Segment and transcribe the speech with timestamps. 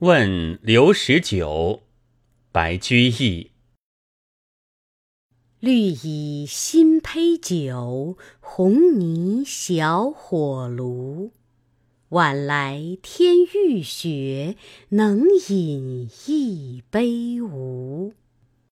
[0.00, 1.80] 问刘十九
[2.52, 3.50] 白居易。
[5.58, 11.32] 绿蚁新醅酒红泥小火炉。
[12.10, 14.56] 晚来天欲雪
[14.90, 17.65] 能饮一杯无？